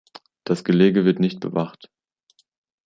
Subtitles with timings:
[0.45, 1.91] Das Gelege wird nicht bewacht.